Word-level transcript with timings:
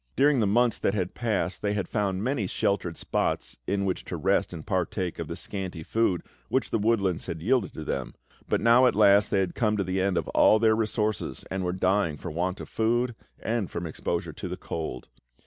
During 0.15 0.39
the 0.39 0.47
months 0.47 0.79
that 0.79 0.95
had 0.95 1.13
passed 1.13 1.61
they 1.61 1.73
had 1.73 1.87
found 1.87 2.23
many 2.23 2.47
sheltered 2.47 2.97
spots 2.97 3.59
in 3.67 3.85
which 3.85 4.03
to 4.05 4.17
rest 4.17 4.51
and 4.51 4.65
partake 4.65 5.19
of 5.19 5.27
the 5.27 5.35
scanty 5.35 5.83
food 5.83 6.23
which 6.49 6.71
the 6.71 6.79
woodlands 6.79 7.27
had 7.27 7.39
yielded 7.43 7.71
to 7.75 7.83
them; 7.83 8.15
but 8.49 8.61
now, 8.61 8.87
at 8.87 8.95
last, 8.95 9.29
they 9.29 9.41
had 9.41 9.53
come 9.53 9.77
to 9.77 9.83
the 9.83 10.01
end 10.01 10.17
of 10.17 10.27
all 10.29 10.57
their 10.57 10.75
resources 10.75 11.45
and 11.51 11.63
were 11.63 11.71
dying 11.71 12.17
for 12.17 12.31
want 12.31 12.59
of 12.59 12.67
food 12.67 13.13
and 13.43 13.69
from 13.69 13.85
exposure 13.85 14.33
to 14.33 14.47
the 14.47 14.57
cold. 14.57 15.07